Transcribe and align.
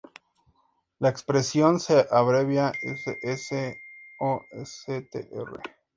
La 0.97 1.09
expresión 1.09 1.79
se 1.79 2.07
abrevia 2.09 2.71
s. 2.81 3.19
s. 3.21 3.77
o 4.19 4.41
s. 4.53 5.05
str. 5.11 5.61